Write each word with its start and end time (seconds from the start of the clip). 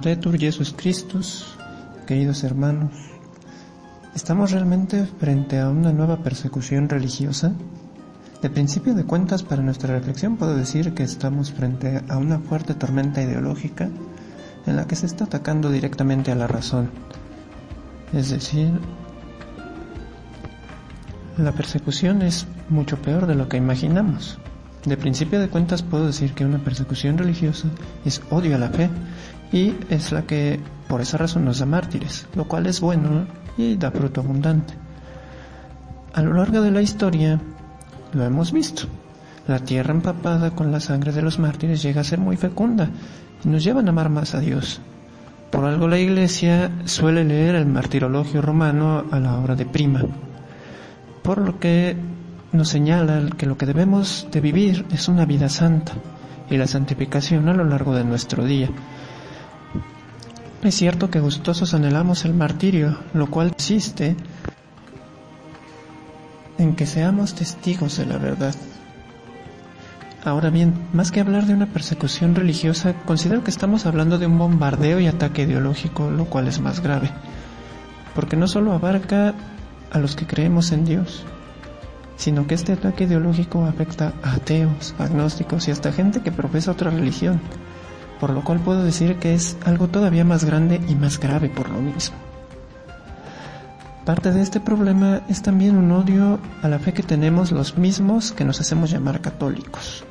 Laudetur 0.00 0.38
Jesus 0.38 0.74
Christus, 0.74 1.44
queridos 2.06 2.42
hermanos. 2.42 2.90
¿Estamos 4.14 4.50
realmente 4.50 5.04
frente 5.04 5.58
a 5.58 5.68
una 5.68 5.92
nueva 5.92 6.22
persecución 6.22 6.88
religiosa? 6.88 7.52
De 8.40 8.48
principio 8.48 8.94
de 8.94 9.04
cuentas, 9.04 9.42
para 9.42 9.60
nuestra 9.60 9.92
reflexión 9.92 10.38
puedo 10.38 10.56
decir 10.56 10.94
que 10.94 11.02
estamos 11.02 11.52
frente 11.52 12.00
a 12.08 12.16
una 12.16 12.38
fuerte 12.38 12.72
tormenta 12.72 13.20
ideológica 13.20 13.90
en 14.64 14.76
la 14.76 14.86
que 14.86 14.96
se 14.96 15.04
está 15.04 15.24
atacando 15.24 15.70
directamente 15.70 16.32
a 16.32 16.34
la 16.34 16.46
razón. 16.46 16.88
Es 18.14 18.30
decir, 18.30 18.72
la 21.36 21.52
persecución 21.52 22.22
es 22.22 22.46
mucho 22.70 22.96
peor 23.02 23.26
de 23.26 23.34
lo 23.34 23.50
que 23.50 23.58
imaginamos. 23.58 24.38
De 24.86 24.96
principio 24.96 25.38
de 25.38 25.48
cuentas 25.48 25.82
puedo 25.82 26.06
decir 26.06 26.32
que 26.32 26.46
una 26.46 26.64
persecución 26.64 27.18
religiosa 27.18 27.68
es 28.06 28.22
odio 28.30 28.56
a 28.56 28.58
la 28.58 28.70
fe 28.70 28.88
y 29.52 29.74
es 29.88 30.12
la 30.12 30.22
que 30.22 30.60
por 30.88 31.00
esa 31.00 31.18
razón 31.18 31.44
nos 31.44 31.58
da 31.58 31.66
mártires, 31.66 32.26
lo 32.34 32.44
cual 32.44 32.66
es 32.66 32.80
bueno 32.80 33.26
y 33.56 33.76
da 33.76 33.90
fruto 33.90 34.20
abundante. 34.20 34.74
A 36.12 36.22
lo 36.22 36.34
largo 36.34 36.60
de 36.60 36.70
la 36.70 36.82
historia 36.82 37.40
lo 38.12 38.24
hemos 38.24 38.52
visto. 38.52 38.84
La 39.46 39.58
tierra 39.60 39.94
empapada 39.94 40.50
con 40.50 40.70
la 40.70 40.80
sangre 40.80 41.12
de 41.12 41.22
los 41.22 41.38
mártires 41.38 41.82
llega 41.82 42.00
a 42.00 42.04
ser 42.04 42.18
muy 42.18 42.36
fecunda 42.36 42.88
y 43.44 43.48
nos 43.48 43.64
llevan 43.64 43.86
a 43.86 43.90
amar 43.90 44.10
más 44.10 44.34
a 44.34 44.40
Dios. 44.40 44.80
Por 45.50 45.64
algo 45.64 45.88
la 45.88 45.98
iglesia 45.98 46.70
suele 46.84 47.24
leer 47.24 47.56
el 47.56 47.66
martirologio 47.66 48.40
romano 48.40 49.04
a 49.10 49.18
la 49.18 49.38
hora 49.38 49.56
de 49.56 49.66
prima, 49.66 50.02
por 51.22 51.38
lo 51.38 51.58
que 51.58 51.96
nos 52.52 52.68
señala 52.68 53.28
que 53.36 53.46
lo 53.46 53.56
que 53.56 53.66
debemos 53.66 54.28
de 54.30 54.40
vivir 54.40 54.86
es 54.92 55.08
una 55.08 55.24
vida 55.24 55.48
santa 55.48 55.92
y 56.48 56.56
la 56.56 56.66
santificación 56.66 57.48
a 57.48 57.54
lo 57.54 57.64
largo 57.64 57.94
de 57.94 58.04
nuestro 58.04 58.44
día. 58.44 58.68
Es 60.62 60.74
cierto 60.74 61.10
que 61.10 61.20
gustosos 61.20 61.72
anhelamos 61.72 62.26
el 62.26 62.34
martirio, 62.34 62.98
lo 63.14 63.30
cual 63.30 63.50
consiste 63.52 64.14
en 66.58 66.76
que 66.76 66.84
seamos 66.84 67.34
testigos 67.34 67.96
de 67.96 68.04
la 68.04 68.18
verdad. 68.18 68.54
Ahora 70.22 70.50
bien, 70.50 70.74
más 70.92 71.10
que 71.10 71.20
hablar 71.20 71.46
de 71.46 71.54
una 71.54 71.64
persecución 71.64 72.34
religiosa, 72.34 72.92
considero 73.06 73.42
que 73.42 73.50
estamos 73.50 73.86
hablando 73.86 74.18
de 74.18 74.26
un 74.26 74.36
bombardeo 74.36 75.00
y 75.00 75.06
ataque 75.06 75.42
ideológico, 75.44 76.10
lo 76.10 76.26
cual 76.26 76.46
es 76.46 76.60
más 76.60 76.80
grave, 76.80 77.10
porque 78.14 78.36
no 78.36 78.46
solo 78.46 78.72
abarca 78.72 79.32
a 79.90 79.98
los 79.98 80.14
que 80.14 80.26
creemos 80.26 80.72
en 80.72 80.84
Dios, 80.84 81.24
sino 82.16 82.46
que 82.46 82.54
este 82.54 82.74
ataque 82.74 83.04
ideológico 83.04 83.64
afecta 83.64 84.12
a 84.22 84.34
ateos, 84.34 84.94
agnósticos 84.98 85.68
y 85.68 85.70
hasta 85.70 85.90
gente 85.90 86.20
que 86.20 86.32
profesa 86.32 86.72
otra 86.72 86.90
religión, 86.90 87.40
por 88.20 88.30
lo 88.30 88.44
cual 88.44 88.60
puedo 88.60 88.84
decir 88.84 89.16
que 89.16 89.34
es 89.34 89.56
algo 89.64 89.88
todavía 89.88 90.24
más 90.24 90.44
grande 90.44 90.80
y 90.88 90.94
más 90.94 91.18
grave 91.18 91.48
por 91.48 91.70
lo 91.70 91.80
mismo. 91.80 92.16
Parte 94.04 94.32
de 94.32 94.42
este 94.42 94.60
problema 94.60 95.22
es 95.28 95.42
también 95.42 95.76
un 95.76 95.90
odio 95.92 96.38
a 96.62 96.68
la 96.68 96.78
fe 96.78 96.92
que 96.92 97.02
tenemos 97.02 97.52
los 97.52 97.78
mismos 97.78 98.32
que 98.32 98.44
nos 98.44 98.60
hacemos 98.60 98.90
llamar 98.90 99.20
católicos. 99.20 100.04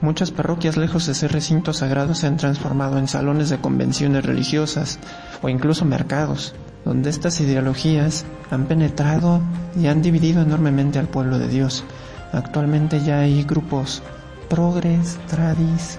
Muchas 0.00 0.30
parroquias 0.30 0.76
lejos 0.76 1.06
de 1.06 1.14
ser 1.14 1.32
recintos 1.32 1.78
sagrados 1.78 2.18
se 2.18 2.26
han 2.26 2.36
transformado 2.36 2.98
en 2.98 3.08
salones 3.08 3.48
de 3.48 3.58
convenciones 3.58 4.24
religiosas 4.24 4.98
o 5.42 5.48
incluso 5.48 5.84
mercados, 5.84 6.54
donde 6.84 7.10
estas 7.10 7.40
ideologías 7.40 8.26
han 8.50 8.66
penetrado 8.66 9.40
y 9.80 9.86
han 9.86 10.02
dividido 10.02 10.42
enormemente 10.42 10.98
al 10.98 11.08
pueblo 11.08 11.38
de 11.38 11.48
Dios. 11.48 11.84
Actualmente 12.32 13.02
ya 13.02 13.20
hay 13.20 13.44
grupos 13.44 14.02
progres, 14.50 15.18
tradis 15.28 15.98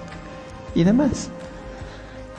y 0.76 0.84
demás. 0.84 1.30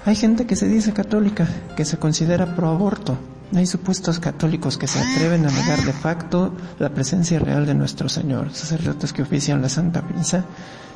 Hay 0.05 0.15
gente 0.15 0.47
que 0.47 0.55
se 0.55 0.69
dice 0.69 0.93
católica, 0.93 1.49
que 1.77 1.85
se 1.85 1.99
considera 1.99 2.55
pro 2.55 2.69
aborto. 2.69 3.19
Hay 3.55 3.67
supuestos 3.67 4.21
católicos 4.21 4.79
que 4.79 4.87
se 4.87 5.01
atreven 5.01 5.47
a 5.47 5.51
negar 5.51 5.83
de 5.85 5.93
facto 5.93 6.53
la 6.79 6.91
presencia 6.91 7.39
real 7.39 7.67
de 7.67 7.75
nuestro 7.75 8.09
Señor, 8.09 8.53
sacerdotes 8.53 9.13
que 9.13 9.23
ofician 9.23 9.63
la 9.63 9.69
Santa 9.69 10.03
Misa, 10.03 10.45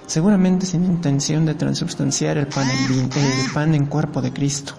seguramente 0.07 0.67
sin 0.67 0.85
intención 0.85 1.47
de 1.47 1.55
transubstanciar 1.55 2.37
el 2.39 2.47
pan 2.47 2.69
en, 2.69 3.03
el 3.03 3.53
pan 3.53 3.75
en 3.75 3.87
cuerpo 3.87 4.21
de 4.21 4.33
Cristo. 4.33 4.75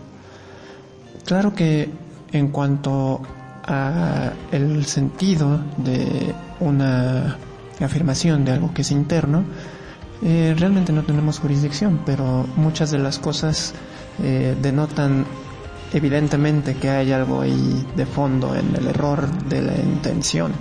Claro 1.25 1.53
que 1.53 1.89
en 2.31 2.49
cuanto 2.49 3.21
a 3.63 4.31
el 4.51 4.85
sentido 4.85 5.59
de 5.77 6.33
una 6.59 7.37
afirmación 7.79 8.45
de 8.45 8.51
algo 8.51 8.73
que 8.73 8.81
es 8.81 8.91
interno, 8.91 9.43
eh, 10.23 10.55
realmente 10.57 10.93
no 10.93 11.03
tenemos 11.03 11.39
jurisdicción, 11.39 12.01
pero 12.05 12.45
muchas 12.55 12.91
de 12.91 12.99
las 12.99 13.17
cosas 13.17 13.73
eh, 14.21 14.55
denotan 14.61 15.25
evidentemente 15.93 16.75
que 16.75 16.89
hay 16.89 17.11
algo 17.11 17.41
ahí 17.41 17.85
de 17.95 18.05
fondo 18.05 18.55
en 18.55 18.75
el 18.75 18.87
error 18.87 19.27
de 19.45 19.61
la 19.61 19.75
intención, 19.75 20.53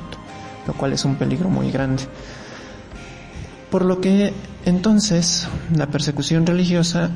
lo 0.67 0.73
cual 0.75 0.95
es 0.95 1.05
un 1.05 1.17
peligro 1.17 1.51
muy 1.51 1.71
grande. 1.71 2.05
Por 3.71 3.85
lo 3.85 4.01
que 4.01 4.33
entonces 4.65 5.47
la 5.77 5.87
persecución 5.87 6.47
religiosa, 6.47 7.11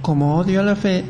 como 0.00 0.36
odio 0.36 0.60
a 0.60 0.62
la 0.62 0.76
fe, 0.76 1.04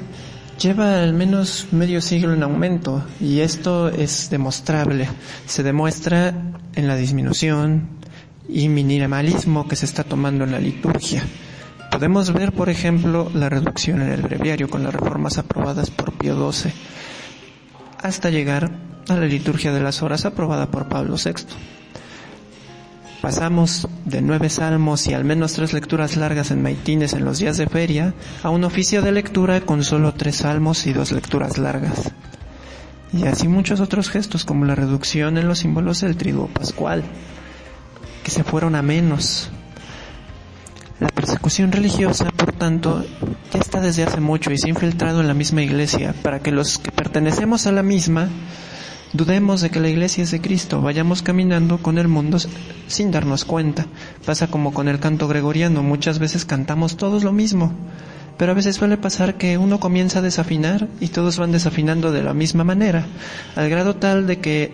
lleva 0.58 1.02
al 1.02 1.12
menos 1.12 1.66
medio 1.70 2.00
siglo 2.00 2.32
en 2.32 2.42
aumento 2.42 3.04
y 3.20 3.41
esto 3.41 3.88
es 3.88 4.31
demostrable. 4.31 5.08
Se 5.47 5.62
demuestra 5.62 6.34
en 6.75 6.88
la 6.88 6.97
disminución 6.97 8.01
y 8.52 8.68
minimalismo 8.68 9.66
que 9.66 9.76
se 9.76 9.86
está 9.86 10.04
tomando 10.04 10.44
en 10.44 10.52
la 10.52 10.58
liturgia. 10.58 11.24
Podemos 11.90 12.32
ver, 12.32 12.52
por 12.52 12.68
ejemplo, 12.68 13.30
la 13.34 13.48
reducción 13.48 14.02
en 14.02 14.10
el 14.10 14.22
breviario 14.22 14.68
con 14.68 14.82
las 14.82 14.94
reformas 14.94 15.38
aprobadas 15.38 15.90
por 15.90 16.12
Pío 16.12 16.52
XII, 16.52 16.72
hasta 18.02 18.30
llegar 18.30 18.70
a 19.08 19.14
la 19.14 19.26
liturgia 19.26 19.72
de 19.72 19.80
las 19.80 20.02
horas 20.02 20.24
aprobada 20.24 20.70
por 20.70 20.88
Pablo 20.88 21.16
VI. 21.22 21.44
Pasamos 23.20 23.86
de 24.04 24.20
nueve 24.20 24.48
salmos 24.48 25.06
y 25.06 25.14
al 25.14 25.24
menos 25.24 25.52
tres 25.52 25.72
lecturas 25.72 26.16
largas 26.16 26.50
en 26.50 26.60
maitines 26.60 27.12
en 27.12 27.24
los 27.24 27.38
días 27.38 27.56
de 27.56 27.69
feria 27.69 28.14
a 28.42 28.50
un 28.50 28.64
oficio 28.64 29.00
de 29.00 29.12
lectura 29.12 29.60
con 29.60 29.84
solo 29.84 30.12
tres 30.14 30.36
salmos 30.36 30.86
y 30.86 30.92
dos 30.92 31.12
lecturas 31.12 31.56
largas. 31.56 32.10
Y 33.12 33.26
así 33.26 33.46
muchos 33.46 33.80
otros 33.80 34.10
gestos 34.10 34.44
como 34.44 34.64
la 34.64 34.74
reducción 34.74 35.38
en 35.38 35.46
los 35.46 35.60
símbolos 35.60 36.00
del 36.00 36.16
triduo 36.16 36.48
pascual, 36.48 37.04
que 38.22 38.31
se 38.31 38.44
fueron 38.44 38.75
a 38.75 38.83
menos. 38.83 39.50
La 41.00 41.08
persecución 41.08 41.73
religiosa, 41.73 42.31
por 42.31 42.52
tanto, 42.52 43.05
ya 43.52 43.58
está 43.58 43.81
desde 43.81 44.05
hace 44.05 44.20
mucho 44.20 44.52
y 44.52 44.58
se 44.58 44.67
ha 44.67 44.70
infiltrado 44.70 45.20
en 45.20 45.29
la 45.29 45.35
misma 45.35 45.62
iglesia 45.62 46.14
para 46.23 46.41
que 46.41 46.52
los 46.52 46.79
que 46.79 46.93
pertenecemos 46.93 47.67
a 47.67 47.73
la 47.73 47.82
misma 47.82 48.29
Dudemos 49.14 49.61
de 49.61 49.69
que 49.69 49.79
la 49.79 49.91
iglesia 49.91 50.25
es 50.25 50.31
de 50.31 50.41
Cristo, 50.41 50.81
vayamos 50.81 51.20
caminando 51.20 51.76
con 51.82 51.99
el 51.99 52.08
mundo 52.08 52.38
sin 52.87 53.11
darnos 53.11 53.44
cuenta. 53.44 53.85
Pasa 54.25 54.46
como 54.46 54.73
con 54.73 54.88
el 54.88 55.00
canto 55.00 55.29
gregoriano, 55.29 55.82
muchas 55.82 56.19
veces 56.19 56.46
cantamos 56.46 56.96
todos 56.96 57.23
lo 57.23 57.31
mismo, 57.31 57.75
pero 58.38 58.52
a 58.52 58.55
veces 58.55 58.76
suele 58.76 58.96
pasar 58.96 59.35
que 59.35 59.58
uno 59.58 59.81
comienza 59.81 60.20
a 60.20 60.23
desafinar 60.23 60.88
y 60.99 61.08
todos 61.08 61.37
van 61.37 61.52
desafinando 61.52 62.11
de 62.11 62.23
la 62.23 62.32
misma 62.32 62.64
manera, 62.64 63.05
al 63.55 63.69
grado 63.69 63.96
tal 63.96 64.26
de 64.26 64.38
que 64.38 64.73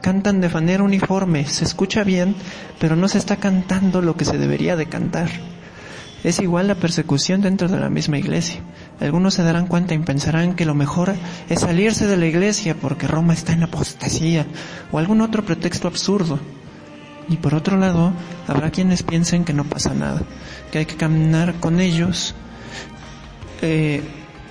cantan 0.00 0.40
de 0.40 0.48
manera 0.48 0.82
uniforme, 0.82 1.44
se 1.46 1.64
escucha 1.64 2.04
bien, 2.04 2.34
pero 2.78 2.96
no 2.96 3.08
se 3.08 3.18
está 3.18 3.36
cantando 3.36 4.02
lo 4.02 4.16
que 4.16 4.24
se 4.24 4.38
debería 4.38 4.76
de 4.76 4.86
cantar. 4.86 5.28
Es 6.24 6.40
igual 6.40 6.66
la 6.66 6.74
persecución 6.74 7.42
dentro 7.42 7.68
de 7.68 7.78
la 7.78 7.90
misma 7.90 8.18
iglesia. 8.18 8.60
Algunos 9.00 9.34
se 9.34 9.44
darán 9.44 9.66
cuenta 9.68 9.94
y 9.94 9.98
pensarán 9.98 10.54
que 10.54 10.64
lo 10.64 10.74
mejor 10.74 11.14
es 11.48 11.60
salirse 11.60 12.06
de 12.06 12.16
la 12.16 12.26
iglesia 12.26 12.74
porque 12.74 13.06
Roma 13.06 13.34
está 13.34 13.52
en 13.52 13.62
apostasía 13.62 14.46
o 14.90 14.98
algún 14.98 15.20
otro 15.20 15.44
pretexto 15.44 15.86
absurdo. 15.86 16.40
Y 17.28 17.36
por 17.36 17.54
otro 17.54 17.76
lado, 17.76 18.12
habrá 18.48 18.70
quienes 18.70 19.02
piensen 19.02 19.44
que 19.44 19.52
no 19.52 19.64
pasa 19.64 19.94
nada, 19.94 20.22
que 20.72 20.78
hay 20.78 20.86
que 20.86 20.96
caminar 20.96 21.54
con 21.60 21.78
ellos, 21.78 22.34
eh, 23.62 24.02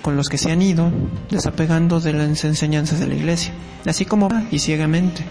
con 0.08 0.16
los 0.16 0.30
que 0.30 0.38
se 0.38 0.50
han 0.50 0.62
ido, 0.62 0.90
desapegando 1.28 2.00
de 2.00 2.14
las 2.14 2.42
enseñanzas 2.42 2.98
de 2.98 3.08
la 3.08 3.14
iglesia, 3.14 3.52
así 3.84 4.06
como 4.06 4.30
y 4.50 4.58
ciegamente. 4.58 5.22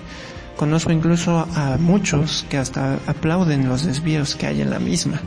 Conozco 0.55 0.91
incluso 0.91 1.47
a 1.55 1.77
muchos 1.79 2.45
que 2.47 2.59
hasta 2.59 2.99
aplauden 3.07 3.67
los 3.67 3.85
desvíos 3.85 4.35
que 4.35 4.45
hay 4.45 4.61
en 4.61 4.69
la 4.69 4.77
misma. 4.77 5.19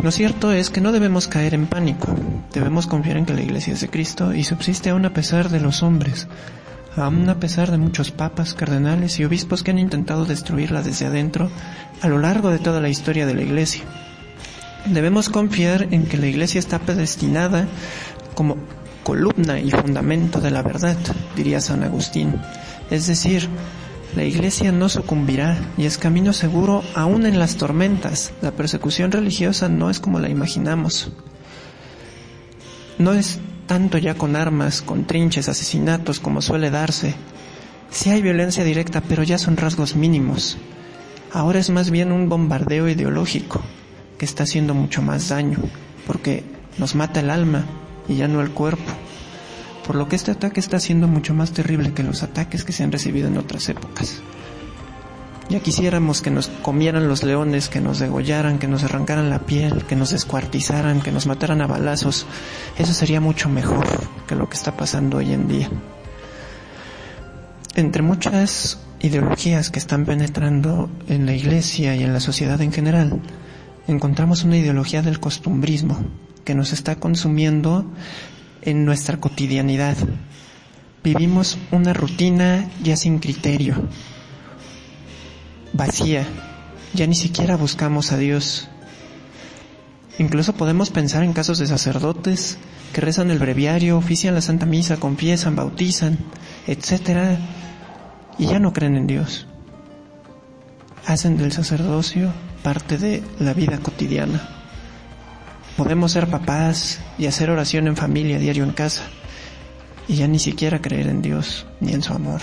Lo 0.00 0.12
cierto 0.12 0.52
es 0.52 0.70
que 0.70 0.80
no 0.80 0.92
debemos 0.92 1.26
caer 1.26 1.54
en 1.54 1.66
pánico, 1.66 2.14
debemos 2.54 2.86
confiar 2.86 3.16
en 3.16 3.26
que 3.26 3.34
la 3.34 3.42
iglesia 3.42 3.72
es 3.72 3.80
de 3.80 3.90
Cristo 3.90 4.32
y 4.32 4.44
subsiste 4.44 4.90
aún 4.90 5.04
a 5.04 5.12
pesar 5.12 5.48
de 5.48 5.58
los 5.58 5.82
hombres, 5.82 6.28
aún 6.94 7.28
a 7.28 7.40
pesar 7.40 7.72
de 7.72 7.78
muchos 7.78 8.12
papas, 8.12 8.54
cardenales 8.54 9.18
y 9.18 9.24
obispos 9.24 9.64
que 9.64 9.72
han 9.72 9.80
intentado 9.80 10.24
destruirla 10.24 10.82
desde 10.82 11.06
adentro 11.06 11.50
a 12.00 12.06
lo 12.06 12.20
largo 12.20 12.50
de 12.50 12.60
toda 12.60 12.80
la 12.80 12.90
historia 12.90 13.26
de 13.26 13.34
la 13.34 13.42
iglesia. 13.42 13.82
Debemos 14.86 15.28
confiar 15.28 15.88
en 15.90 16.06
que 16.06 16.16
la 16.16 16.26
iglesia 16.26 16.58
está 16.58 16.78
predestinada 16.78 17.66
como 18.34 18.56
columna 19.02 19.58
y 19.58 19.70
fundamento 19.70 20.40
de 20.40 20.50
la 20.50 20.62
verdad, 20.62 20.96
diría 21.36 21.60
San 21.60 21.82
Agustín. 21.82 22.36
Es 22.90 23.06
decir, 23.06 23.48
la 24.14 24.24
iglesia 24.24 24.72
no 24.72 24.88
sucumbirá 24.88 25.58
y 25.76 25.84
es 25.84 25.98
camino 25.98 26.32
seguro 26.32 26.82
aún 26.94 27.26
en 27.26 27.38
las 27.38 27.56
tormentas. 27.56 28.32
La 28.40 28.52
persecución 28.52 29.10
religiosa 29.10 29.68
no 29.68 29.90
es 29.90 30.00
como 30.00 30.20
la 30.20 30.28
imaginamos. 30.28 31.10
No 32.98 33.12
es 33.12 33.40
tanto 33.66 33.98
ya 33.98 34.14
con 34.14 34.36
armas, 34.36 34.80
con 34.80 35.06
trinches, 35.06 35.48
asesinatos 35.48 36.20
como 36.20 36.40
suele 36.40 36.70
darse. 36.70 37.14
Sí 37.90 38.10
hay 38.10 38.22
violencia 38.22 38.64
directa, 38.64 39.02
pero 39.02 39.22
ya 39.22 39.38
son 39.38 39.56
rasgos 39.56 39.96
mínimos. 39.96 40.56
Ahora 41.32 41.58
es 41.58 41.68
más 41.68 41.90
bien 41.90 42.12
un 42.12 42.28
bombardeo 42.28 42.88
ideológico 42.88 43.62
que 44.18 44.24
está 44.24 44.42
haciendo 44.42 44.74
mucho 44.74 45.00
más 45.00 45.28
daño, 45.28 45.58
porque 46.06 46.44
nos 46.76 46.94
mata 46.94 47.20
el 47.20 47.30
alma 47.30 47.64
y 48.08 48.16
ya 48.16 48.28
no 48.28 48.40
el 48.40 48.50
cuerpo 48.50 48.92
por 49.88 49.96
lo 49.96 50.06
que 50.06 50.16
este 50.16 50.32
ataque 50.32 50.60
está 50.60 50.78
siendo 50.78 51.08
mucho 51.08 51.32
más 51.32 51.52
terrible 51.52 51.94
que 51.94 52.02
los 52.02 52.22
ataques 52.22 52.62
que 52.62 52.74
se 52.74 52.84
han 52.84 52.92
recibido 52.92 53.28
en 53.28 53.38
otras 53.38 53.70
épocas. 53.70 54.20
Ya 55.48 55.60
quisiéramos 55.60 56.20
que 56.20 56.30
nos 56.30 56.48
comieran 56.60 57.08
los 57.08 57.22
leones, 57.22 57.70
que 57.70 57.80
nos 57.80 57.98
degollaran, 57.98 58.58
que 58.58 58.68
nos 58.68 58.84
arrancaran 58.84 59.30
la 59.30 59.38
piel, 59.38 59.86
que 59.86 59.96
nos 59.96 60.10
descuartizaran, 60.10 61.00
que 61.00 61.10
nos 61.10 61.26
mataran 61.26 61.62
a 61.62 61.66
balazos. 61.66 62.26
Eso 62.76 62.92
sería 62.92 63.22
mucho 63.22 63.48
mejor 63.48 63.86
que 64.26 64.34
lo 64.34 64.50
que 64.50 64.58
está 64.58 64.76
pasando 64.76 65.16
hoy 65.16 65.32
en 65.32 65.48
día. 65.48 65.70
Entre 67.76 68.02
muchas 68.02 68.78
ideologías 69.00 69.70
que 69.70 69.78
están 69.78 70.04
penetrando 70.04 70.90
en 71.08 71.24
la 71.24 71.32
iglesia 71.32 71.96
y 71.96 72.02
en 72.02 72.12
la 72.12 72.20
sociedad 72.20 72.60
en 72.60 72.72
general, 72.74 73.18
encontramos 73.88 74.44
una 74.44 74.58
ideología 74.58 75.02
del 75.02 75.18
costumbrismo 75.18 75.98
que 76.44 76.54
nos 76.54 76.72
está 76.72 76.96
consumiendo 76.96 77.86
en 78.62 78.84
nuestra 78.84 79.18
cotidianidad. 79.18 79.96
Vivimos 81.02 81.58
una 81.72 81.94
rutina 81.94 82.70
ya 82.82 82.96
sin 82.96 83.18
criterio, 83.18 83.76
vacía, 85.72 86.26
ya 86.92 87.06
ni 87.06 87.14
siquiera 87.14 87.56
buscamos 87.56 88.12
a 88.12 88.18
Dios. 88.18 88.68
Incluso 90.18 90.52
podemos 90.52 90.90
pensar 90.90 91.22
en 91.22 91.32
casos 91.32 91.58
de 91.58 91.66
sacerdotes 91.66 92.58
que 92.92 93.00
rezan 93.00 93.30
el 93.30 93.38
breviario, 93.38 93.96
ofician 93.96 94.34
la 94.34 94.40
Santa 94.42 94.66
Misa, 94.66 94.98
confiesan, 94.98 95.56
bautizan, 95.56 96.18
etc. 96.66 97.38
Y 98.38 98.46
ya 98.46 98.58
no 98.58 98.72
creen 98.72 98.96
en 98.96 99.06
Dios. 99.06 99.46
Hacen 101.06 101.38
del 101.38 101.52
sacerdocio 101.52 102.32
parte 102.62 102.98
de 102.98 103.22
la 103.38 103.54
vida 103.54 103.78
cotidiana. 103.78 104.40
Podemos 105.76 106.12
ser 106.12 106.28
papás 106.28 107.00
y 107.18 107.26
hacer 107.26 107.50
oración 107.50 107.86
en 107.86 107.96
familia, 107.96 108.38
diario 108.38 108.64
en 108.64 108.72
casa, 108.72 109.04
y 110.08 110.16
ya 110.16 110.26
ni 110.26 110.38
siquiera 110.38 110.80
creer 110.80 111.06
en 111.06 111.22
Dios 111.22 111.66
ni 111.80 111.92
en 111.92 112.02
su 112.02 112.12
amor. 112.12 112.40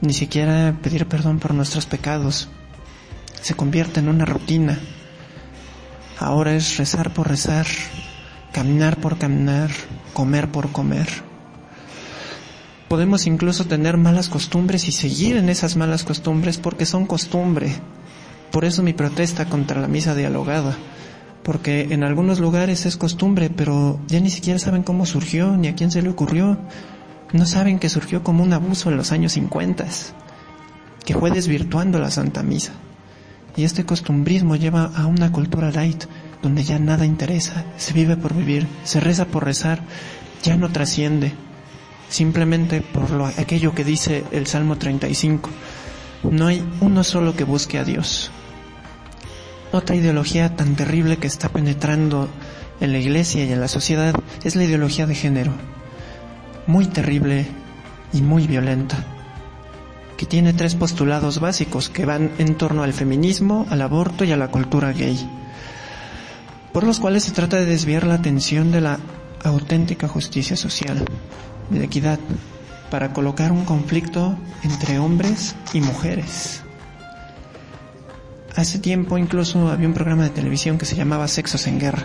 Ni 0.00 0.12
siquiera 0.12 0.76
pedir 0.82 1.06
perdón 1.06 1.38
por 1.38 1.54
nuestros 1.54 1.86
pecados. 1.86 2.48
Se 3.40 3.54
convierte 3.54 4.00
en 4.00 4.08
una 4.08 4.24
rutina. 4.24 4.78
Ahora 6.18 6.54
es 6.54 6.76
rezar 6.78 7.12
por 7.12 7.28
rezar, 7.28 7.66
caminar 8.52 8.96
por 8.96 9.18
caminar, 9.18 9.70
comer 10.12 10.50
por 10.50 10.72
comer. 10.72 11.08
Podemos 12.88 13.26
incluso 13.26 13.66
tener 13.66 13.98
malas 13.98 14.28
costumbres 14.28 14.88
y 14.88 14.92
seguir 14.92 15.36
en 15.36 15.48
esas 15.48 15.76
malas 15.76 16.04
costumbres 16.04 16.58
porque 16.58 16.86
son 16.86 17.06
costumbre. 17.06 17.76
Por 18.50 18.64
eso 18.64 18.82
mi 18.82 18.92
protesta 18.92 19.46
contra 19.46 19.80
la 19.80 19.88
misa 19.88 20.14
dialogada 20.14 20.76
porque 21.48 21.94
en 21.94 22.04
algunos 22.04 22.40
lugares 22.40 22.84
es 22.84 22.98
costumbre, 22.98 23.48
pero 23.48 23.98
ya 24.06 24.20
ni 24.20 24.28
siquiera 24.28 24.58
saben 24.58 24.82
cómo 24.82 25.06
surgió 25.06 25.56
ni 25.56 25.68
a 25.68 25.74
quién 25.74 25.90
se 25.90 26.02
le 26.02 26.10
ocurrió. 26.10 26.58
No 27.32 27.46
saben 27.46 27.78
que 27.78 27.88
surgió 27.88 28.22
como 28.22 28.42
un 28.42 28.52
abuso 28.52 28.90
en 28.90 28.98
los 28.98 29.12
años 29.12 29.32
50, 29.32 29.86
que 31.06 31.14
fue 31.14 31.30
desvirtuando 31.30 32.00
la 32.00 32.10
Santa 32.10 32.42
Misa. 32.42 32.72
Y 33.56 33.64
este 33.64 33.86
costumbrismo 33.86 34.56
lleva 34.56 34.90
a 34.94 35.06
una 35.06 35.32
cultura 35.32 35.70
light, 35.70 36.04
donde 36.42 36.64
ya 36.64 36.78
nada 36.78 37.06
interesa, 37.06 37.64
se 37.78 37.94
vive 37.94 38.18
por 38.18 38.34
vivir, 38.34 38.66
se 38.84 39.00
reza 39.00 39.24
por 39.24 39.46
rezar, 39.46 39.80
ya 40.42 40.54
no 40.58 40.68
trasciende, 40.68 41.32
simplemente 42.10 42.82
por 42.82 43.08
lo, 43.08 43.24
aquello 43.24 43.74
que 43.74 43.84
dice 43.84 44.22
el 44.32 44.46
Salmo 44.46 44.76
35. 44.76 45.48
No 46.30 46.46
hay 46.46 46.62
uno 46.82 47.04
solo 47.04 47.34
que 47.34 47.44
busque 47.44 47.78
a 47.78 47.84
Dios. 47.84 48.30
Otra 49.70 49.96
ideología 49.96 50.56
tan 50.56 50.76
terrible 50.76 51.18
que 51.18 51.26
está 51.26 51.50
penetrando 51.50 52.28
en 52.80 52.92
la 52.92 52.98
iglesia 52.98 53.44
y 53.44 53.52
en 53.52 53.60
la 53.60 53.68
sociedad 53.68 54.14
es 54.42 54.56
la 54.56 54.64
ideología 54.64 55.06
de 55.06 55.14
género. 55.14 55.52
Muy 56.66 56.86
terrible 56.86 57.46
y 58.14 58.22
muy 58.22 58.46
violenta. 58.46 58.96
Que 60.16 60.24
tiene 60.24 60.54
tres 60.54 60.74
postulados 60.74 61.38
básicos 61.38 61.90
que 61.90 62.06
van 62.06 62.30
en 62.38 62.54
torno 62.54 62.82
al 62.82 62.94
feminismo, 62.94 63.66
al 63.68 63.82
aborto 63.82 64.24
y 64.24 64.32
a 64.32 64.38
la 64.38 64.48
cultura 64.48 64.92
gay. 64.92 65.28
Por 66.72 66.84
los 66.84 66.98
cuales 66.98 67.24
se 67.24 67.32
trata 67.32 67.58
de 67.58 67.66
desviar 67.66 68.06
la 68.06 68.14
atención 68.14 68.72
de 68.72 68.80
la 68.80 68.98
auténtica 69.44 70.08
justicia 70.08 70.56
social, 70.56 71.04
de 71.68 71.84
equidad, 71.84 72.18
para 72.90 73.12
colocar 73.12 73.52
un 73.52 73.66
conflicto 73.66 74.34
entre 74.62 74.98
hombres 74.98 75.54
y 75.74 75.82
mujeres. 75.82 76.62
Hace 78.56 78.78
tiempo 78.78 79.18
incluso 79.18 79.68
había 79.68 79.86
un 79.86 79.94
programa 79.94 80.24
de 80.24 80.30
televisión 80.30 80.78
que 80.78 80.86
se 80.86 80.96
llamaba 80.96 81.28
Sexos 81.28 81.66
en 81.66 81.78
Guerra, 81.78 82.02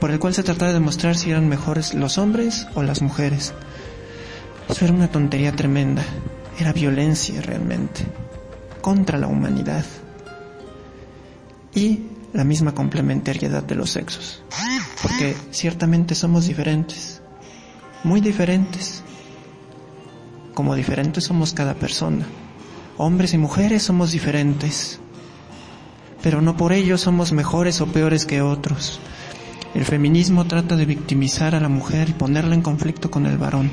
por 0.00 0.10
el 0.10 0.18
cual 0.18 0.34
se 0.34 0.42
trataba 0.42 0.68
de 0.68 0.78
demostrar 0.78 1.16
si 1.16 1.30
eran 1.30 1.48
mejores 1.48 1.94
los 1.94 2.18
hombres 2.18 2.66
o 2.74 2.82
las 2.82 3.02
mujeres. 3.02 3.54
Eso 4.68 4.84
era 4.84 4.94
una 4.94 5.08
tontería 5.08 5.52
tremenda, 5.52 6.02
era 6.58 6.72
violencia 6.72 7.40
realmente, 7.40 8.06
contra 8.80 9.18
la 9.18 9.26
humanidad. 9.26 9.84
Y 11.74 12.00
la 12.32 12.44
misma 12.44 12.74
complementariedad 12.74 13.62
de 13.62 13.74
los 13.74 13.90
sexos, 13.90 14.42
porque 15.02 15.34
ciertamente 15.50 16.14
somos 16.14 16.46
diferentes, 16.46 17.22
muy 18.04 18.20
diferentes, 18.20 19.02
como 20.54 20.74
diferentes 20.74 21.24
somos 21.24 21.52
cada 21.52 21.74
persona. 21.74 22.26
Hombres 22.98 23.34
y 23.34 23.38
mujeres 23.38 23.82
somos 23.82 24.12
diferentes, 24.12 25.00
pero 26.22 26.40
no 26.40 26.56
por 26.56 26.72
ello 26.72 26.98
somos 26.98 27.32
mejores 27.32 27.80
o 27.80 27.86
peores 27.86 28.26
que 28.26 28.42
otros. 28.42 29.00
El 29.74 29.84
feminismo 29.84 30.46
trata 30.46 30.76
de 30.76 30.86
victimizar 30.86 31.54
a 31.54 31.60
la 31.60 31.68
mujer 31.68 32.08
y 32.08 32.14
ponerla 32.14 32.54
en 32.54 32.62
conflicto 32.62 33.10
con 33.10 33.26
el 33.26 33.36
varón, 33.36 33.70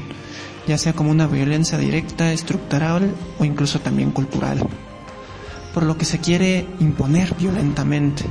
ya 0.68 0.78
sea 0.78 0.94
como 0.94 1.12
una 1.12 1.28
violencia 1.28 1.78
directa, 1.78 2.34
estructural 2.34 3.14
o 3.40 3.46
incluso 3.46 3.80
también 3.80 4.12
cultural. 4.12 4.68
Por 5.74 5.84
lo 5.84 5.98
que 5.98 6.06
se 6.06 6.20
quiere 6.20 6.68
imponer 6.80 7.34
violentamente. 7.36 8.26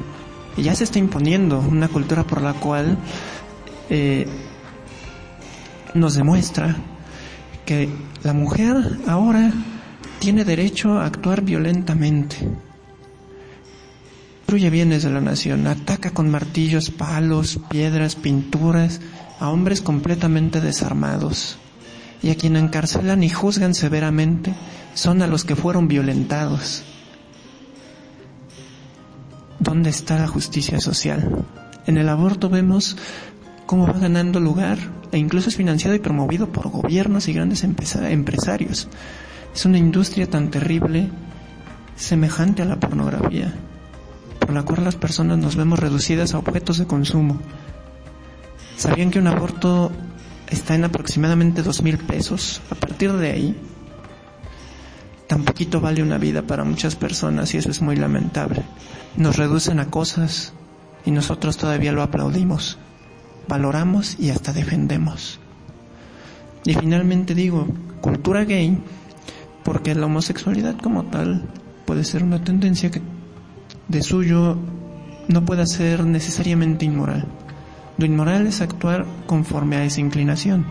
Y 0.57 0.63
ya 0.63 0.75
se 0.75 0.85
está 0.85 0.99
imponiendo 0.99 1.61
una 1.61 1.89
cultura 1.89 2.25
por 2.25 2.43
la 2.43 2.53
cual 2.53 2.99
eh, 3.89 4.27
nos 5.95 6.15
demuestra 6.15 6.77
que 7.65 7.89
la 8.23 8.35
mujer 8.35 8.99
ahora 9.09 9.51
tiene 10.19 10.45
derecho 10.45 11.01
a 11.01 11.07
actuar 11.07 11.41
violentamente 11.41 12.37
destruye 14.43 14.71
bienes 14.71 15.03
de 15.03 15.09
la 15.09 15.21
nación, 15.23 15.67
ataca 15.67 16.11
con 16.11 16.29
martillos, 16.29 16.91
palos, 16.91 17.59
piedras, 17.71 18.17
pinturas 18.17 19.01
a 19.41 19.49
hombres 19.49 19.81
completamente 19.81 20.61
desarmados. 20.61 21.57
Y 22.23 22.31
a 22.31 22.35
quien 22.35 22.57
encarcelan 22.57 23.23
y 23.23 23.31
juzgan 23.31 23.73
severamente 23.73 24.53
son 24.93 25.23
a 25.23 25.27
los 25.27 25.45
que 25.45 25.57
fueron 25.57 25.89
violentados. 25.89 26.83
¿Dónde 29.59 29.89
está 29.89 30.19
la 30.19 30.29
justicia 30.29 30.81
social? 30.81 31.47
En 31.87 31.97
el 31.97 32.11
aborto 32.11 32.51
vemos 32.51 32.99
cómo 33.65 33.87
va 33.87 33.95
ganando 33.95 34.39
lugar 34.39 34.77
e 35.13 35.19
incluso 35.19 35.49
es 35.49 35.57
financiado 35.57 35.95
y 35.95 36.01
promovido 36.01 36.49
por 36.49 36.69
gobiernos 36.69 37.27
y 37.29 37.33
grandes 37.33 37.65
empresarios. 37.65 38.89
Es 39.55 39.65
una 39.65 39.79
industria 39.79 40.29
tan 40.29 40.51
terrible 40.51 41.09
semejante 41.97 42.61
a 42.61 42.67
la 42.67 42.79
pornografía, 42.79 43.55
por 44.43 44.53
la 44.53 44.65
cual 44.65 44.85
las 44.85 44.97
personas 44.97 45.39
nos 45.39 45.57
vemos 45.57 45.79
reducidas 45.79 46.35
a 46.35 46.39
objetos 46.39 46.79
de 46.79 46.87
consumo. 46.87 47.39
¿Sabían 48.77 49.11
que 49.11 49.21
un 49.21 49.29
aborto 49.29 49.93
está 50.51 50.75
en 50.75 50.85
aproximadamente 50.85 51.63
dos 51.63 51.83
mil 51.83 51.99
pesos? 51.99 52.61
A 52.71 52.75
partir 52.75 53.13
de 53.13 53.31
ahí, 53.31 53.57
tan 55.29 55.45
poquito 55.45 55.81
vale 55.81 56.03
una 56.03 56.19
vida 56.19 56.43
para 56.43 56.65
muchas 56.65 56.97
personas 56.97 57.55
y 57.55 57.59
eso 57.59 57.71
es 57.71 57.81
muy 57.81 57.97
lamentable. 57.97 58.65
Nos 59.17 59.37
reducen 59.37 59.79
a 59.79 59.87
cosas 59.91 60.53
y 61.05 61.13
nosotros 61.13 61.57
todavía 61.57 61.93
lo 61.93 62.03
aplaudimos, 62.03 62.79
valoramos 63.49 64.17
y 64.19 64.31
hasta 64.31 64.53
defendemos. 64.53 65.39
Y 66.65 66.75
finalmente 66.75 67.35
digo, 67.35 67.69
cultura 68.01 68.45
gay, 68.45 68.79
porque 69.65 69.95
la 69.95 70.07
homosexualidad 70.07 70.77
como 70.79 71.05
tal 71.05 71.49
puede 71.87 72.05
ser 72.05 72.25
una 72.25 72.43
tendencia 72.43 72.91
que 72.91 73.01
de 73.89 74.03
suyo 74.03 74.57
no 75.29 75.45
pueda 75.45 75.67
ser 75.67 76.05
necesariamente 76.05 76.85
inmoral. 76.85 77.27
Lo 77.99 78.07
inmoral 78.07 78.47
es 78.47 78.61
actuar 78.61 79.07
conforme 79.27 79.77
a 79.77 79.85
esa 79.85 80.01
inclinación. 80.01 80.67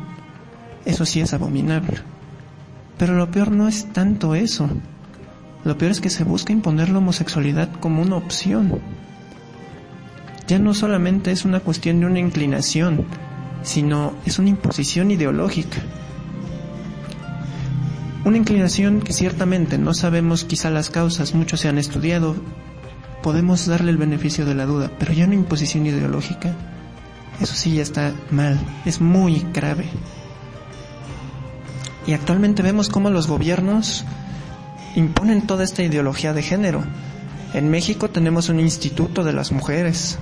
Eso 0.86 1.06
sí 1.06 1.22
es 1.22 1.34
abominable. 1.34 2.00
Pero 2.98 3.16
lo 3.16 3.30
peor 3.32 3.52
no 3.52 3.68
es 3.68 3.86
tanto 3.94 4.36
eso. 4.36 4.70
Lo 5.64 5.78
peor 5.78 5.92
es 5.92 6.02
que 6.02 6.10
se 6.10 6.24
busca 6.24 6.54
imponer 6.54 6.90
la 6.90 6.98
homosexualidad 6.98 7.70
como 7.80 8.02
una 8.02 8.16
opción. 8.16 8.80
Ya 10.48 10.60
no 10.60 10.74
solamente 10.74 11.32
es 11.32 11.46
una 11.46 11.60
cuestión 11.60 12.00
de 12.00 12.08
una 12.08 12.20
inclinación, 12.20 13.06
sino 13.64 14.14
es 14.26 14.40
una 14.40 14.50
imposición 14.50 15.12
ideológica. 15.12 15.78
Una 18.26 18.38
inclinación 18.38 19.02
que 19.02 19.14
ciertamente 19.14 19.78
no 19.78 19.94
sabemos 19.94 20.44
quizá 20.44 20.70
las 20.70 20.90
causas, 20.90 21.34
muchos 21.34 21.60
se 21.60 21.70
han 21.70 21.78
estudiado, 21.78 22.36
podemos 23.22 23.66
darle 23.66 23.92
el 23.92 23.98
beneficio 23.98 24.46
de 24.46 24.56
la 24.56 24.66
duda, 24.66 24.92
pero 25.00 25.14
ya 25.14 25.26
una 25.26 25.36
imposición 25.36 25.86
ideológica, 25.86 26.54
eso 27.40 27.56
sí 27.56 27.76
ya 27.76 27.82
está 27.82 28.14
mal, 28.30 28.60
es 28.86 29.02
muy 29.02 29.46
grave. 29.54 29.86
Y 32.06 32.14
actualmente 32.14 32.64
vemos 32.64 32.90
cómo 32.90 33.10
los 33.10 33.28
gobiernos 33.28 34.06
imponen 34.96 35.48
toda 35.48 35.64
esta 35.64 35.84
ideología 35.84 36.34
de 36.34 36.42
género. 36.42 36.84
En 37.54 37.70
México 37.70 38.10
tenemos 38.10 38.50
un 38.50 38.60
instituto 38.60 39.24
de 39.24 39.34
las 39.34 39.52
mujeres, 39.52 40.18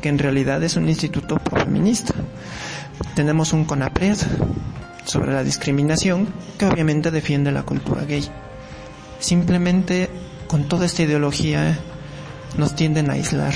que 0.00 0.08
en 0.08 0.18
realidad 0.18 0.62
es 0.62 0.76
un 0.76 0.88
instituto 0.88 1.38
feminista. 1.54 2.14
Tenemos 3.14 3.52
un 3.52 3.64
CONAPRED 3.64 4.18
sobre 5.04 5.32
la 5.32 5.44
discriminación 5.44 6.28
que 6.58 6.66
obviamente 6.66 7.10
defiende 7.10 7.52
la 7.52 7.62
cultura 7.62 8.04
gay. 8.04 8.28
Simplemente 9.20 10.10
con 10.48 10.68
toda 10.68 10.86
esta 10.86 11.02
ideología 11.02 11.78
nos 12.56 12.74
tienden 12.74 13.10
a 13.10 13.14
aislar, 13.14 13.54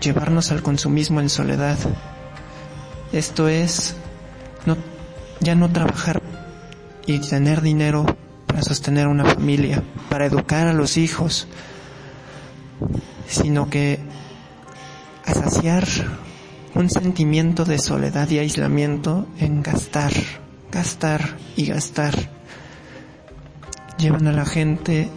llevarnos 0.00 0.50
al 0.50 0.62
consumismo 0.62 1.20
en 1.20 1.28
soledad. 1.28 1.78
Esto 3.12 3.48
es 3.48 3.96
ya 5.40 5.54
no 5.54 5.70
trabajar 5.70 6.22
y 7.06 7.18
tener 7.18 7.60
dinero 7.60 8.06
para 8.46 8.62
sostener 8.62 9.08
una 9.08 9.24
familia, 9.24 9.82
para 10.08 10.26
educar 10.26 10.66
a 10.66 10.72
los 10.72 10.96
hijos, 10.96 11.46
sino 13.26 13.68
que 13.68 13.98
a 15.26 15.34
saciar 15.34 15.86
un 16.74 16.90
sentimiento 16.90 17.64
de 17.64 17.78
soledad 17.78 18.28
y 18.30 18.38
aislamiento 18.38 19.26
en 19.38 19.62
gastar, 19.62 20.12
gastar 20.72 21.36
y 21.56 21.66
gastar. 21.66 22.14
Llevan 23.98 24.26
a 24.26 24.32
la 24.32 24.44
gente 24.44 25.08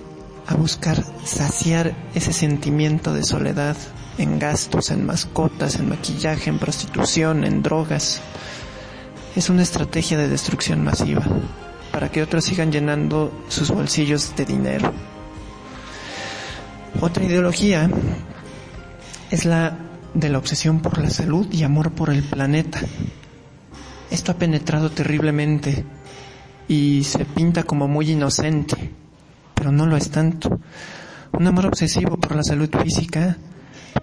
a 0.47 0.55
buscar 0.55 1.03
saciar 1.25 1.93
ese 2.15 2.31
sentimiento 2.33 3.13
de 3.13 3.23
soledad 3.23 3.75
en 4.17 4.39
gastos, 4.39 4.91
en 4.91 5.05
mascotas, 5.05 5.75
en 5.75 5.89
maquillaje, 5.89 6.49
en 6.49 6.57
prostitución, 6.57 7.43
en 7.43 7.61
drogas. 7.61 8.21
Es 9.35 9.49
una 9.49 9.63
estrategia 9.63 10.17
de 10.17 10.29
destrucción 10.29 10.83
masiva 10.83 11.23
para 11.91 12.09
que 12.09 12.23
otros 12.23 12.45
sigan 12.45 12.71
llenando 12.71 13.31
sus 13.49 13.69
bolsillos 13.69 14.35
de 14.35 14.45
dinero. 14.45 14.93
Otra 17.01 17.25
ideología 17.25 17.89
es 19.29 19.45
la 19.45 19.77
de 20.13 20.29
la 20.29 20.37
obsesión 20.37 20.79
por 20.79 20.97
la 20.97 21.09
salud 21.09 21.47
y 21.51 21.63
amor 21.63 21.91
por 21.91 22.09
el 22.09 22.23
planeta. 22.23 22.79
Esto 24.09 24.31
ha 24.31 24.35
penetrado 24.35 24.89
terriblemente 24.89 25.83
y 26.67 27.03
se 27.03 27.25
pinta 27.25 27.63
como 27.63 27.87
muy 27.87 28.11
inocente, 28.11 28.91
pero 29.57 29.71
no 29.71 29.85
lo 29.85 29.97
es 29.97 30.11
tanto. 30.11 30.59
Un 31.33 31.47
amor 31.47 31.65
obsesivo 31.65 32.17
por 32.17 32.35
la 32.35 32.43
salud 32.43 32.69
física, 32.81 33.37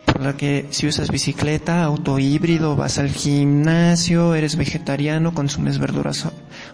por 0.05 0.21
la 0.21 0.37
que 0.37 0.67
si 0.71 0.87
usas 0.87 1.11
bicicleta, 1.11 1.85
auto 1.85 2.19
híbrido, 2.19 2.77
vas 2.77 2.99
al 2.99 3.11
gimnasio, 3.11 4.35
eres 4.35 4.57
vegetariano, 4.57 5.33
consumes 5.33 5.79
verduras 5.79 6.27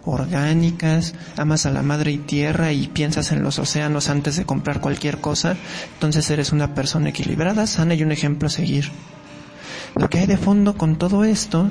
orgánicas, 0.03 1.13
amas 1.37 1.65
a 1.65 1.71
la 1.71 1.83
madre 1.83 2.11
y 2.11 2.17
tierra 2.17 2.73
y 2.73 2.87
piensas 2.87 3.31
en 3.31 3.43
los 3.43 3.59
océanos 3.59 4.09
antes 4.09 4.35
de 4.35 4.45
comprar 4.45 4.81
cualquier 4.81 5.19
cosa, 5.19 5.55
entonces 5.93 6.29
eres 6.29 6.51
una 6.51 6.73
persona 6.73 7.09
equilibrada, 7.09 7.67
sana 7.67 7.93
y 7.93 8.03
un 8.03 8.11
ejemplo 8.11 8.47
a 8.47 8.51
seguir. 8.51 8.91
Lo 9.95 10.09
que 10.09 10.19
hay 10.19 10.27
de 10.27 10.37
fondo 10.37 10.75
con 10.75 10.97
todo 10.97 11.23
esto 11.23 11.69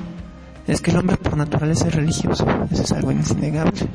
es 0.67 0.81
que 0.81 0.91
el 0.91 0.97
hombre 0.97 1.17
por 1.17 1.37
naturaleza 1.37 1.87
es 1.87 1.95
religioso. 1.95 2.45
Eso 2.69 2.83
es 2.83 2.91
algo 2.91 3.11
innegable. 3.11 3.87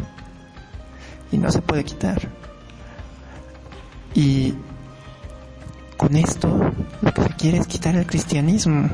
Y 1.33 1.39
no 1.39 1.51
se 1.51 1.63
puede 1.63 1.85
quitar. 1.85 2.29
Y 4.17 4.55
con 5.97 6.17
esto 6.17 6.73
lo 7.03 7.15
que 7.15 7.23
se 7.23 7.35
quiere 7.35 7.59
es 7.59 7.69
quitar 7.69 7.95
el 7.95 8.07
cristianismo. 8.07 8.89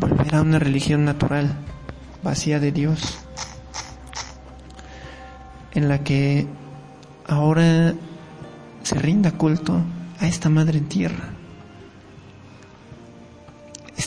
Volver 0.00 0.34
a 0.34 0.42
una 0.42 0.58
religión 0.58 1.04
natural, 1.04 1.54
vacía 2.24 2.58
de 2.58 2.72
Dios. 2.72 3.18
En 5.72 5.88
la 5.88 6.02
que 6.02 6.48
ahora 7.28 7.94
se 8.82 8.98
rinda 8.98 9.30
culto 9.30 9.80
a 10.18 10.26
esta 10.26 10.48
madre 10.48 10.80
tierra 10.80 11.34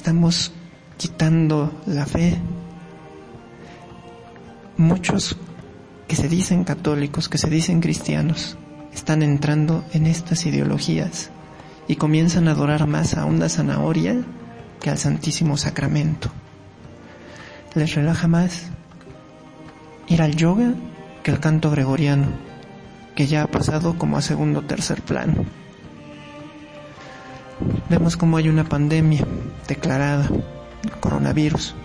estamos 0.07 0.53
quitando 0.95 1.81
la 1.85 2.05
fe. 2.05 2.37
Muchos 4.77 5.35
que 6.07 6.15
se 6.15 6.29
dicen 6.29 6.63
católicos, 6.63 7.27
que 7.27 7.37
se 7.37 7.49
dicen 7.49 7.81
cristianos, 7.81 8.55
están 8.97 9.23
entrando 9.23 9.83
en 9.93 10.05
estas 10.05 10.45
ideologías 10.45 11.29
y 11.87 11.95
comienzan 11.95 12.47
a 12.47 12.51
adorar 12.51 12.87
más 12.87 13.13
a 13.15 13.25
una 13.25 13.49
zanahoria 13.49 14.15
que 14.81 14.89
al 14.89 14.97
Santísimo 14.97 15.55
Sacramento. 15.57 16.29
Les 17.75 17.95
relaja 17.95 18.27
más 18.27 18.67
ir 20.07 20.21
al 20.21 20.35
yoga 20.35 20.73
que 21.23 21.31
el 21.31 21.39
canto 21.39 21.71
gregoriano, 21.71 22.27
que 23.15 23.27
ya 23.27 23.43
ha 23.43 23.47
pasado 23.47 23.97
como 23.97 24.17
a 24.17 24.21
segundo 24.21 24.59
o 24.59 24.63
tercer 24.63 25.01
plano 25.01 25.45
vemos 27.89 28.17
como 28.17 28.37
hay 28.37 28.49
una 28.49 28.63
pandemia 28.63 29.25
declarada, 29.67 30.27
coronavirus. 30.99 31.75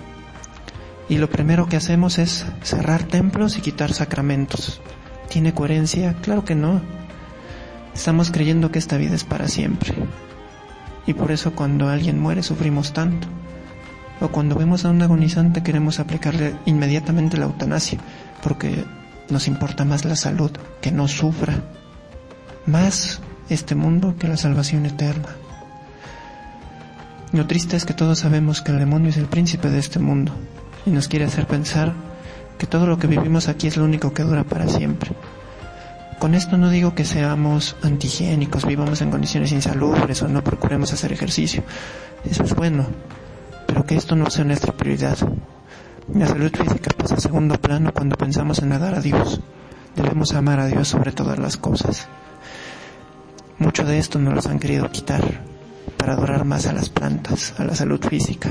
Y 1.09 1.19
lo 1.19 1.29
primero 1.29 1.67
que 1.67 1.77
hacemos 1.77 2.19
es 2.19 2.47
cerrar 2.63 3.05
templos 3.05 3.59
y 3.59 3.61
quitar 3.61 3.93
sacramentos. 3.93 4.81
¿Tiene 5.29 5.53
coherencia? 5.53 6.15
Claro 6.23 6.45
que 6.45 6.55
no. 6.55 6.81
Estamos 7.95 8.31
creyendo 8.31 8.71
que 8.71 8.79
esta 8.79 8.97
vida 8.97 9.15
es 9.15 9.25
para 9.25 9.49
siempre. 9.49 9.95
Y 11.07 11.15
por 11.15 11.31
eso 11.31 11.53
cuando 11.55 11.89
alguien 11.89 12.19
muere 12.19 12.43
sufrimos 12.43 12.93
tanto. 12.93 13.29
O 14.21 14.29
cuando 14.29 14.55
vemos 14.55 14.85
a 14.85 14.91
un 14.91 15.03
agonizante 15.03 15.63
queremos 15.63 15.99
aplicarle 15.99 16.55
inmediatamente 16.65 17.37
la 17.37 17.47
eutanasia, 17.47 17.99
porque 18.43 18.85
nos 19.29 19.49
importa 19.49 19.85
más 19.85 20.05
la 20.05 20.17
salud, 20.17 20.51
que 20.81 20.93
no 20.93 21.09
sufra. 21.09 21.55
Más 22.67 23.21
este 23.49 23.75
mundo 23.75 24.15
que 24.19 24.29
la 24.29 24.37
salvación 24.37 24.87
eterna. 24.87 25.29
Lo 27.33 27.47
triste 27.47 27.77
es 27.77 27.85
que 27.85 27.95
todos 27.95 28.21
sabemos 28.21 28.61
que 28.61 28.73
el 28.73 28.79
demonio 28.79 29.09
es 29.09 29.17
el 29.17 29.27
príncipe 29.27 29.71
de 29.71 29.79
este 29.79 29.99
mundo 29.99 30.33
y 30.85 30.91
nos 30.91 31.09
quiere 31.09 31.25
hacer 31.25 31.47
pensar 31.47 31.95
que 32.59 32.67
todo 32.67 32.87
lo 32.87 32.99
que 32.99 33.07
vivimos 33.07 33.49
aquí 33.49 33.67
es 33.67 33.77
lo 33.77 33.85
único 33.85 34.13
que 34.13 34.23
dura 34.23 34.45
para 34.45 34.69
siempre. 34.69 35.13
Con 36.23 36.37
esto 36.37 36.57
no 36.57 36.71
digo 36.71 36.95
que 36.95 37.05
seamos 37.05 37.75
antihigiénicos, 37.83 38.65
vivamos 38.65 39.01
en 39.03 39.11
condiciones 39.11 39.51
insalubres 39.51 40.23
o 40.23 40.29
no 40.29 40.45
procuremos 40.45 40.93
hacer 40.93 41.13
ejercicio. 41.13 41.65
Eso 42.25 42.45
es 42.45 42.55
bueno, 42.55 42.87
pero 43.67 43.85
que 43.85 43.97
esto 43.97 44.15
no 44.15 44.31
sea 44.31 44.45
nuestra 44.45 44.73
prioridad. 44.73 45.19
La 46.15 46.29
salud 46.29 46.53
física 46.55 46.93
pasa 46.97 47.17
a 47.17 47.21
segundo 47.21 47.61
plano 47.61 47.93
cuando 47.93 48.15
pensamos 48.15 48.61
en 48.61 48.69
nadar 48.69 48.95
a 48.95 49.01
Dios. 49.01 49.41
Debemos 49.97 50.33
amar 50.33 50.61
a 50.61 50.67
Dios 50.67 50.87
sobre 50.87 51.11
todas 51.11 51.41
las 51.41 51.57
cosas. 51.57 52.07
Mucho 53.59 53.85
de 53.85 53.99
esto 53.99 54.21
nos 54.21 54.45
lo 54.45 54.49
han 54.49 54.61
querido 54.61 54.93
quitar 54.93 55.41
para 55.97 56.13
adorar 56.13 56.45
más 56.45 56.69
a 56.69 56.73
las 56.73 56.89
plantas, 56.89 57.53
a 57.59 57.65
la 57.65 57.75
salud 57.75 58.01
física. 58.01 58.51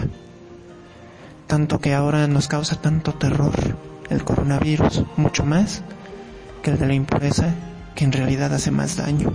Tanto 1.47 1.79
que 1.79 1.93
ahora 1.93 2.27
nos 2.27 2.49
causa 2.49 2.81
tanto 2.81 3.13
terror 3.13 3.77
el 4.09 4.25
coronavirus, 4.25 5.05
mucho 5.15 5.45
más 5.45 5.83
que 6.61 6.71
el 6.71 6.79
de 6.79 6.87
la 6.87 6.93
impureza, 6.93 7.53
que 7.95 8.05
en 8.05 8.11
realidad 8.11 8.53
hace 8.53 8.71
más 8.71 8.97
daño. 8.97 9.33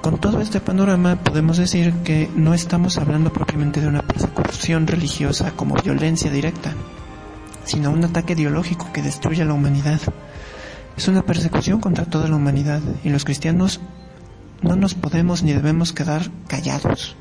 Con 0.00 0.18
todo 0.18 0.40
este 0.40 0.60
panorama 0.60 1.16
podemos 1.16 1.58
decir 1.58 1.92
que 2.04 2.30
no 2.34 2.54
estamos 2.54 2.96
hablando 2.96 3.32
propiamente 3.32 3.80
de 3.80 3.86
una 3.86 4.02
persecución 4.02 4.86
religiosa 4.86 5.52
como 5.52 5.74
violencia 5.74 6.30
directa, 6.30 6.74
sino 7.64 7.90
un 7.90 8.04
ataque 8.04 8.32
ideológico 8.32 8.90
que 8.92 9.02
destruye 9.02 9.42
a 9.42 9.44
la 9.44 9.52
humanidad. 9.52 10.00
Es 10.96 11.06
una 11.08 11.22
persecución 11.22 11.80
contra 11.80 12.06
toda 12.06 12.28
la 12.28 12.36
humanidad 12.36 12.80
y 13.04 13.10
los 13.10 13.24
cristianos 13.24 13.80
no 14.62 14.74
nos 14.74 14.94
podemos 14.94 15.42
ni 15.42 15.52
debemos 15.52 15.92
quedar 15.92 16.30
callados. 16.46 17.16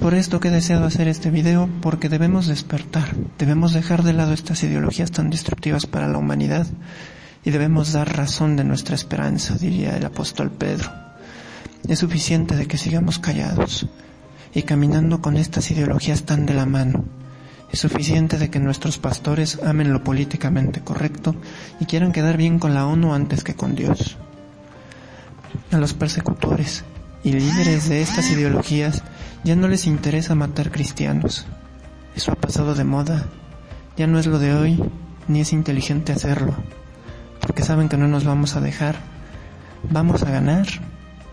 Por 0.00 0.14
esto 0.14 0.40
que 0.40 0.48
he 0.48 0.50
deseado 0.50 0.86
hacer 0.86 1.08
este 1.08 1.30
video 1.30 1.68
porque 1.82 2.08
debemos 2.08 2.46
despertar, 2.46 3.14
debemos 3.38 3.74
dejar 3.74 4.02
de 4.02 4.14
lado 4.14 4.32
estas 4.32 4.62
ideologías 4.62 5.10
tan 5.10 5.28
destructivas 5.28 5.84
para 5.84 6.08
la 6.08 6.16
humanidad 6.16 6.66
y 7.44 7.50
debemos 7.50 7.92
dar 7.92 8.16
razón 8.16 8.56
de 8.56 8.64
nuestra 8.64 8.94
esperanza, 8.94 9.56
diría 9.56 9.94
el 9.98 10.06
apóstol 10.06 10.50
Pedro. 10.50 10.90
Es 11.86 11.98
suficiente 11.98 12.56
de 12.56 12.66
que 12.66 12.78
sigamos 12.78 13.18
callados 13.18 13.88
y 14.54 14.62
caminando 14.62 15.20
con 15.20 15.36
estas 15.36 15.70
ideologías 15.70 16.22
tan 16.22 16.46
de 16.46 16.54
la 16.54 16.64
mano. 16.64 17.04
Es 17.70 17.80
suficiente 17.80 18.38
de 18.38 18.48
que 18.48 18.58
nuestros 18.58 18.96
pastores 18.96 19.58
amen 19.62 19.92
lo 19.92 20.02
políticamente 20.02 20.80
correcto 20.80 21.36
y 21.78 21.84
quieran 21.84 22.12
quedar 22.12 22.38
bien 22.38 22.58
con 22.58 22.72
la 22.72 22.86
ONU 22.86 23.12
antes 23.12 23.44
que 23.44 23.54
con 23.54 23.74
Dios. 23.74 24.16
A 25.70 25.76
los 25.76 25.92
persecutores 25.92 26.84
y 27.22 27.32
líderes 27.32 27.90
de 27.90 28.00
estas 28.00 28.30
ideologías 28.30 29.02
ya 29.44 29.56
no 29.56 29.68
les 29.68 29.86
interesa 29.86 30.34
matar 30.34 30.70
cristianos. 30.70 31.46
Eso 32.14 32.32
ha 32.32 32.36
pasado 32.36 32.74
de 32.74 32.84
moda. 32.84 33.26
Ya 33.96 34.06
no 34.06 34.18
es 34.18 34.26
lo 34.26 34.38
de 34.38 34.54
hoy, 34.54 34.82
ni 35.28 35.40
es 35.40 35.52
inteligente 35.52 36.12
hacerlo, 36.12 36.54
porque 37.40 37.62
saben 37.62 37.88
que 37.88 37.96
no 37.96 38.08
nos 38.08 38.24
vamos 38.24 38.56
a 38.56 38.60
dejar. 38.60 38.96
Vamos 39.90 40.22
a 40.22 40.30
ganar 40.30 40.66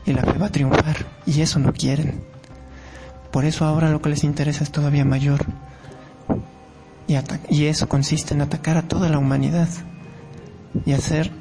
y 0.06 0.14
la 0.14 0.24
fe 0.24 0.38
va 0.38 0.48
a 0.48 0.52
triunfar, 0.52 1.06
y 1.26 1.42
eso 1.42 1.60
no 1.60 1.74
quieren. 1.74 2.24
Por 3.32 3.44
eso 3.44 3.66
ahora 3.66 3.90
lo 3.90 4.02
que 4.02 4.10
les 4.10 4.24
interesa 4.24 4.64
es 4.64 4.72
todavía 4.72 5.04
mayor. 5.04 5.46
Y, 7.08 7.16
y 7.50 7.66
eso 7.66 7.90
consiste 7.90 8.34
en 8.34 8.42
atacar 8.42 8.78
a 8.78 8.88
toda 8.88 9.10
la 9.10 9.18
humanidad 9.18 9.68
y 10.86 10.94
hacer 10.94 11.32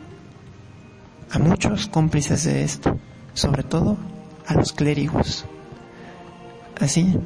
a 1.30 1.38
muchos 1.38 1.86
cómplices 1.86 2.44
de 2.44 2.64
esto, 2.64 2.98
sobre 3.34 3.62
todo 3.62 3.96
a 4.46 4.54
los 4.54 4.72
clérigos. 4.72 5.46
Así, 6.80 7.16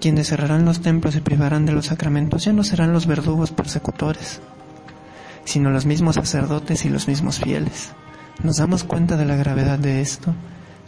quienes 0.00 0.28
cerrarán 0.28 0.64
los 0.64 0.82
templos 0.82 1.16
y 1.16 1.20
privarán 1.20 1.66
de 1.66 1.72
los 1.72 1.86
sacramentos 1.86 2.44
ya 2.44 2.52
no 2.52 2.62
serán 2.62 2.92
los 2.92 3.06
verdugos 3.06 3.50
persecutores, 3.50 4.40
sino 5.44 5.70
los 5.70 5.84
mismos 5.84 6.14
sacerdotes 6.14 6.84
y 6.84 6.88
los 6.88 7.08
mismos 7.08 7.38
fieles. 7.38 7.92
¿Nos 8.42 8.58
damos 8.58 8.84
cuenta 8.84 9.16
de 9.16 9.24
la 9.24 9.36
gravedad 9.36 9.78
de 9.78 10.00
esto? 10.00 10.34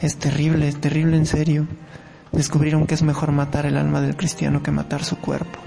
Es 0.01 0.17
terrible, 0.17 0.69
es 0.69 0.81
terrible 0.81 1.17
en 1.17 1.27
serio. 1.27 1.67
Descubrieron 2.33 2.87
que 2.87 2.95
es 2.95 3.03
mejor 3.03 3.33
matar 3.33 3.67
el 3.67 3.77
alma 3.77 4.01
del 4.01 4.17
cristiano 4.17 4.63
que 4.63 4.71
matar 4.71 5.05
su 5.05 5.17
cuerpo. 5.17 5.59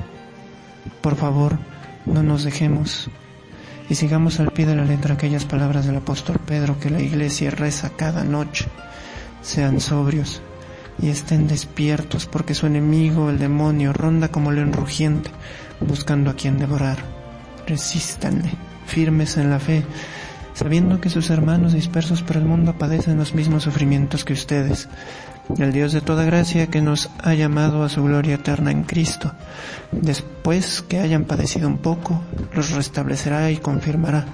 Por 1.01 1.15
favor, 1.15 1.59
no 2.05 2.23
nos 2.23 2.43
dejemos 2.43 3.09
y 3.89 3.95
sigamos 3.95 4.39
al 4.39 4.51
pie 4.51 4.65
de 4.65 4.75
la 4.75 4.85
letra 4.85 5.13
aquellas 5.13 5.45
palabras 5.45 5.85
del 5.85 5.97
apóstol 5.97 6.39
Pedro 6.45 6.79
que 6.79 6.89
la 6.89 7.01
iglesia 7.01 7.51
reza 7.51 7.91
cada 7.95 8.23
noche. 8.23 8.65
Sean 9.41 9.79
sobrios 9.79 10.41
y 10.99 11.09
estén 11.09 11.47
despiertos 11.47 12.25
porque 12.25 12.53
su 12.53 12.65
enemigo, 12.65 13.29
el 13.29 13.39
demonio, 13.39 13.93
ronda 13.93 14.29
como 14.29 14.51
león 14.51 14.73
rugiente 14.73 15.31
buscando 15.79 16.29
a 16.31 16.35
quien 16.35 16.57
devorar. 16.57 16.97
Resístanle, 17.65 18.51
firmes 18.85 19.37
en 19.37 19.49
la 19.49 19.59
fe, 19.59 19.83
sabiendo 20.53 21.01
que 21.01 21.09
sus 21.09 21.29
hermanos 21.29 21.73
dispersos 21.73 22.23
por 22.23 22.37
el 22.37 22.45
mundo 22.45 22.77
padecen 22.77 23.17
los 23.17 23.33
mismos 23.33 23.63
sufrimientos 23.63 24.23
que 24.23 24.33
ustedes. 24.33 24.87
El 25.57 25.71
Dios 25.71 25.93
de 25.93 26.01
toda 26.01 26.25
gracia 26.25 26.67
que 26.67 26.81
nos 26.81 27.09
ha 27.23 27.33
llamado 27.33 27.83
a 27.83 27.89
su 27.89 28.03
gloria 28.03 28.35
eterna 28.35 28.71
en 28.71 28.83
Cristo, 28.83 29.31
después 29.91 30.81
que 30.81 30.99
hayan 30.99 31.23
padecido 31.23 31.67
un 31.69 31.77
poco, 31.77 32.21
los 32.53 32.71
restablecerá 32.71 33.49
y 33.49 33.57
confirmará, 33.57 34.25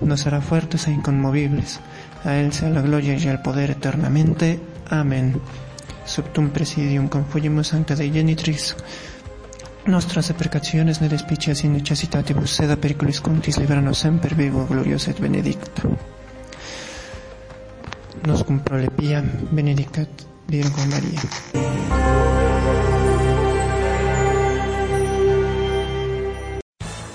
nos 0.00 0.26
hará 0.26 0.40
fuertes 0.40 0.86
e 0.86 0.92
inconmovibles. 0.92 1.80
A 2.24 2.36
Él 2.36 2.52
sea 2.52 2.70
la 2.70 2.82
gloria 2.82 3.16
y 3.16 3.26
el 3.26 3.40
poder 3.40 3.70
eternamente. 3.70 4.60
Amén. 4.90 5.40
Subtum 6.10 6.50
presidium 6.50 7.06
confugimus 7.08 7.68
sancta 7.68 7.94
Dei 7.94 8.10
genitrix, 8.10 8.74
nostras 9.86 10.26
deprecaciones 10.26 11.00
ne 11.00 11.08
despicias 11.08 11.62
in 11.62 11.72
necessitatibus 11.72 12.56
sed 12.58 12.74
periculis 12.82 13.20
contis 13.20 13.58
libranos 13.62 14.02
semper 14.02 14.34
vivo 14.34 14.66
gloriosa 14.66 15.12
et 15.14 15.20
benedicta. 15.20 15.86
Nos 18.26 18.42
cum 18.42 18.58
prolepia 18.58 19.22
benedictat 19.50 20.26
Virgo 20.48 20.82
Maria. 20.90 22.39